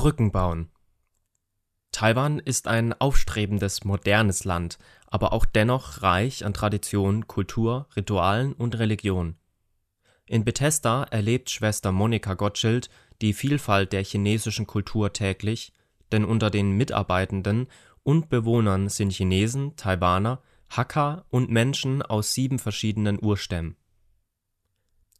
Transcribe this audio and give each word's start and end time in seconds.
Brücken 0.00 0.32
bauen. 0.32 0.70
Taiwan 1.92 2.38
ist 2.38 2.68
ein 2.68 2.94
aufstrebendes, 2.94 3.84
modernes 3.84 4.44
Land, 4.44 4.78
aber 5.06 5.34
auch 5.34 5.44
dennoch 5.44 6.00
reich 6.00 6.46
an 6.46 6.54
Tradition, 6.54 7.26
Kultur, 7.26 7.86
Ritualen 7.94 8.54
und 8.54 8.78
Religion. 8.78 9.36
In 10.24 10.42
Bethesda 10.42 11.02
erlebt 11.02 11.50
Schwester 11.50 11.92
Monika 11.92 12.32
Gottschild 12.32 12.88
die 13.20 13.34
Vielfalt 13.34 13.92
der 13.92 14.02
chinesischen 14.02 14.66
Kultur 14.66 15.12
täglich, 15.12 15.74
denn 16.12 16.24
unter 16.24 16.48
den 16.48 16.78
Mitarbeitenden 16.78 17.66
und 18.02 18.30
Bewohnern 18.30 18.88
sind 18.88 19.12
Chinesen, 19.12 19.76
Taiwaner, 19.76 20.40
Hakka 20.70 21.26
und 21.28 21.50
Menschen 21.50 22.00
aus 22.00 22.32
sieben 22.32 22.58
verschiedenen 22.58 23.22
Urstämmen. 23.22 23.76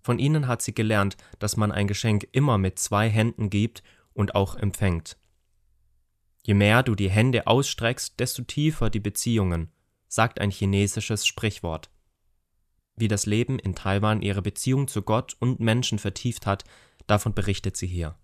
Von 0.00 0.18
ihnen 0.18 0.48
hat 0.48 0.62
sie 0.62 0.72
gelernt, 0.72 1.18
dass 1.38 1.58
man 1.58 1.70
ein 1.70 1.86
Geschenk 1.86 2.26
immer 2.32 2.56
mit 2.56 2.78
zwei 2.78 3.10
Händen 3.10 3.50
gibt 3.50 3.82
und 4.14 4.34
auch 4.34 4.56
empfängt. 4.56 5.16
Je 6.42 6.54
mehr 6.54 6.82
du 6.82 6.94
die 6.94 7.10
Hände 7.10 7.46
ausstreckst, 7.46 8.18
desto 8.18 8.42
tiefer 8.42 8.90
die 8.90 9.00
Beziehungen, 9.00 9.70
sagt 10.08 10.40
ein 10.40 10.50
chinesisches 10.50 11.26
Sprichwort. 11.26 11.90
Wie 12.96 13.08
das 13.08 13.26
Leben 13.26 13.58
in 13.58 13.74
Taiwan 13.74 14.22
ihre 14.22 14.42
Beziehung 14.42 14.88
zu 14.88 15.02
Gott 15.02 15.36
und 15.38 15.60
Menschen 15.60 15.98
vertieft 15.98 16.46
hat, 16.46 16.64
davon 17.06 17.34
berichtet 17.34 17.76
sie 17.76 17.86
hier. 17.86 18.16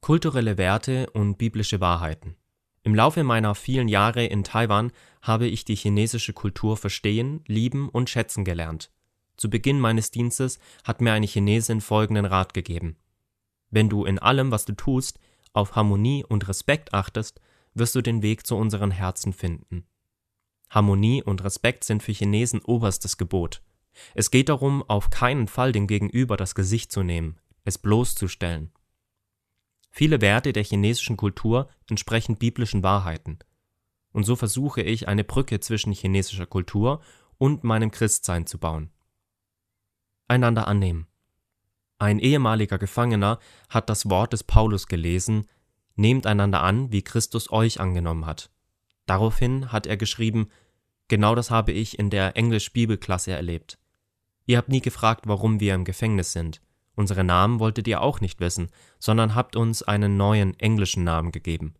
Kulturelle 0.00 0.58
Werte 0.58 1.08
und 1.10 1.38
biblische 1.38 1.80
Wahrheiten. 1.80 2.36
Im 2.82 2.94
Laufe 2.94 3.24
meiner 3.24 3.54
vielen 3.54 3.88
Jahre 3.88 4.26
in 4.26 4.44
Taiwan 4.44 4.92
habe 5.22 5.46
ich 5.46 5.64
die 5.64 5.74
chinesische 5.74 6.34
Kultur 6.34 6.76
verstehen, 6.76 7.42
lieben 7.46 7.88
und 7.88 8.10
schätzen 8.10 8.44
gelernt. 8.44 8.90
Zu 9.36 9.48
Beginn 9.48 9.80
meines 9.80 10.10
Dienstes 10.10 10.58
hat 10.84 11.00
mir 11.00 11.12
eine 11.12 11.26
Chinesin 11.26 11.80
folgenden 11.80 12.26
Rat 12.26 12.52
gegeben. 12.54 12.96
Wenn 13.74 13.88
du 13.88 14.04
in 14.04 14.20
allem, 14.20 14.52
was 14.52 14.64
du 14.66 14.72
tust, 14.72 15.18
auf 15.52 15.74
Harmonie 15.74 16.24
und 16.24 16.46
Respekt 16.46 16.94
achtest, 16.94 17.40
wirst 17.74 17.96
du 17.96 18.02
den 18.02 18.22
Weg 18.22 18.46
zu 18.46 18.54
unseren 18.54 18.92
Herzen 18.92 19.32
finden. 19.32 19.84
Harmonie 20.70 21.24
und 21.24 21.42
Respekt 21.42 21.82
sind 21.82 22.00
für 22.00 22.12
Chinesen 22.12 22.62
oberstes 22.62 23.16
Gebot. 23.16 23.62
Es 24.14 24.30
geht 24.30 24.48
darum, 24.48 24.84
auf 24.88 25.10
keinen 25.10 25.48
Fall 25.48 25.72
dem 25.72 25.88
Gegenüber 25.88 26.36
das 26.36 26.54
Gesicht 26.54 26.92
zu 26.92 27.02
nehmen, 27.02 27.40
es 27.64 27.76
bloßzustellen. 27.76 28.70
Viele 29.90 30.20
Werte 30.20 30.52
der 30.52 30.62
chinesischen 30.62 31.16
Kultur 31.16 31.68
entsprechen 31.90 32.36
biblischen 32.36 32.84
Wahrheiten. 32.84 33.40
Und 34.12 34.22
so 34.22 34.36
versuche 34.36 34.82
ich, 34.82 35.08
eine 35.08 35.24
Brücke 35.24 35.58
zwischen 35.58 35.92
chinesischer 35.92 36.46
Kultur 36.46 37.02
und 37.38 37.64
meinem 37.64 37.90
Christsein 37.90 38.46
zu 38.46 38.58
bauen. 38.58 38.92
Einander 40.28 40.68
annehmen. 40.68 41.08
Ein 41.98 42.18
ehemaliger 42.18 42.78
Gefangener 42.78 43.38
hat 43.68 43.88
das 43.88 44.08
Wort 44.10 44.32
des 44.32 44.44
Paulus 44.44 44.86
gelesen, 44.86 45.46
Nehmt 45.96 46.26
einander 46.26 46.60
an, 46.60 46.90
wie 46.90 47.02
Christus 47.02 47.52
euch 47.52 47.78
angenommen 47.78 48.26
hat. 48.26 48.50
Daraufhin 49.06 49.70
hat 49.70 49.86
er 49.86 49.96
geschrieben, 49.96 50.48
Genau 51.06 51.36
das 51.36 51.52
habe 51.52 51.70
ich 51.70 51.98
in 52.00 52.10
der 52.10 52.36
Englisch-Bibelklasse 52.36 53.30
erlebt. 53.30 53.78
Ihr 54.46 54.58
habt 54.58 54.70
nie 54.70 54.80
gefragt, 54.80 55.28
warum 55.28 55.60
wir 55.60 55.74
im 55.74 55.84
Gefängnis 55.84 56.32
sind. 56.32 56.60
Unsere 56.96 57.22
Namen 57.22 57.60
wolltet 57.60 57.86
ihr 57.86 58.00
auch 58.00 58.20
nicht 58.20 58.40
wissen, 58.40 58.70
sondern 58.98 59.34
habt 59.34 59.54
uns 59.54 59.82
einen 59.82 60.16
neuen 60.16 60.58
englischen 60.58 61.04
Namen 61.04 61.30
gegeben. 61.30 61.74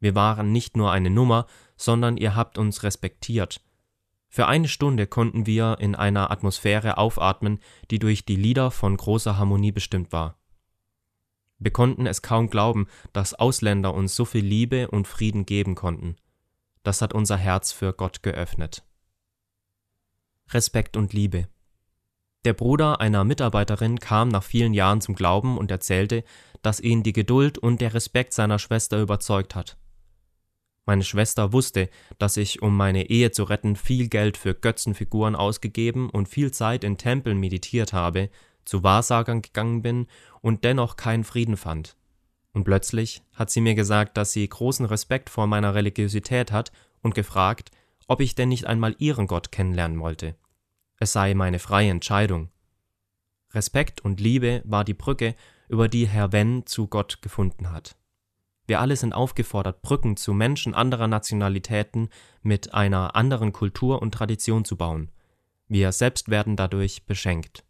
Wir 0.00 0.14
waren 0.14 0.52
nicht 0.52 0.76
nur 0.76 0.90
eine 0.90 1.10
Nummer, 1.10 1.46
sondern 1.76 2.16
ihr 2.16 2.34
habt 2.34 2.56
uns 2.56 2.82
respektiert 2.82 3.60
für 4.34 4.46
eine 4.46 4.66
Stunde 4.66 5.06
konnten 5.06 5.44
wir 5.44 5.76
in 5.78 5.94
einer 5.94 6.30
Atmosphäre 6.30 6.96
aufatmen, 6.96 7.60
die 7.90 7.98
durch 7.98 8.24
die 8.24 8.34
Lieder 8.34 8.70
von 8.70 8.96
großer 8.96 9.36
Harmonie 9.36 9.72
bestimmt 9.72 10.10
war. 10.10 10.38
Wir 11.58 11.70
konnten 11.70 12.06
es 12.06 12.22
kaum 12.22 12.48
glauben, 12.48 12.86
dass 13.12 13.34
Ausländer 13.34 13.92
uns 13.92 14.16
so 14.16 14.24
viel 14.24 14.42
Liebe 14.42 14.88
und 14.88 15.06
Frieden 15.06 15.44
geben 15.44 15.74
konnten. 15.74 16.16
Das 16.82 17.02
hat 17.02 17.12
unser 17.12 17.36
Herz 17.36 17.72
für 17.72 17.92
Gott 17.92 18.22
geöffnet. 18.22 18.82
Respekt 20.48 20.96
und 20.96 21.12
Liebe. 21.12 21.46
Der 22.46 22.54
Bruder 22.54 23.02
einer 23.02 23.24
Mitarbeiterin 23.24 23.98
kam 24.00 24.28
nach 24.28 24.44
vielen 24.44 24.72
Jahren 24.72 25.02
zum 25.02 25.14
Glauben 25.14 25.58
und 25.58 25.70
erzählte, 25.70 26.24
dass 26.62 26.80
ihn 26.80 27.02
die 27.02 27.12
Geduld 27.12 27.58
und 27.58 27.82
der 27.82 27.92
Respekt 27.92 28.32
seiner 28.32 28.58
Schwester 28.58 28.98
überzeugt 28.98 29.54
hat. 29.54 29.76
Meine 30.84 31.04
Schwester 31.04 31.52
wusste, 31.52 31.88
dass 32.18 32.36
ich, 32.36 32.60
um 32.60 32.76
meine 32.76 33.08
Ehe 33.08 33.30
zu 33.30 33.44
retten, 33.44 33.76
viel 33.76 34.08
Geld 34.08 34.36
für 34.36 34.54
Götzenfiguren 34.54 35.36
ausgegeben 35.36 36.10
und 36.10 36.28
viel 36.28 36.50
Zeit 36.50 36.82
in 36.82 36.98
Tempeln 36.98 37.38
meditiert 37.38 37.92
habe, 37.92 38.30
zu 38.64 38.82
Wahrsagern 38.82 39.42
gegangen 39.42 39.82
bin 39.82 40.06
und 40.40 40.64
dennoch 40.64 40.96
keinen 40.96 41.24
Frieden 41.24 41.56
fand. 41.56 41.96
Und 42.52 42.64
plötzlich 42.64 43.22
hat 43.32 43.50
sie 43.50 43.60
mir 43.60 43.74
gesagt, 43.74 44.16
dass 44.16 44.32
sie 44.32 44.48
großen 44.48 44.86
Respekt 44.86 45.30
vor 45.30 45.46
meiner 45.46 45.74
Religiosität 45.74 46.52
hat 46.52 46.72
und 47.00 47.14
gefragt, 47.14 47.70
ob 48.08 48.20
ich 48.20 48.34
denn 48.34 48.48
nicht 48.48 48.66
einmal 48.66 48.94
ihren 48.98 49.26
Gott 49.26 49.52
kennenlernen 49.52 50.00
wollte. 50.00 50.36
Es 50.98 51.12
sei 51.12 51.34
meine 51.34 51.58
freie 51.58 51.90
Entscheidung. 51.90 52.50
Respekt 53.52 54.00
und 54.00 54.20
Liebe 54.20 54.62
war 54.64 54.84
die 54.84 54.94
Brücke, 54.94 55.34
über 55.68 55.88
die 55.88 56.06
Herr 56.06 56.32
Wen 56.32 56.66
zu 56.66 56.88
Gott 56.88 57.22
gefunden 57.22 57.70
hat. 57.70 57.96
Wir 58.66 58.80
alle 58.80 58.96
sind 58.96 59.12
aufgefordert, 59.12 59.82
Brücken 59.82 60.16
zu 60.16 60.32
Menschen 60.32 60.74
anderer 60.74 61.08
Nationalitäten 61.08 62.08
mit 62.42 62.74
einer 62.74 63.16
anderen 63.16 63.52
Kultur 63.52 64.00
und 64.00 64.12
Tradition 64.12 64.64
zu 64.64 64.76
bauen. 64.76 65.10
Wir 65.68 65.90
selbst 65.92 66.28
werden 66.28 66.56
dadurch 66.56 67.06
beschenkt. 67.06 67.64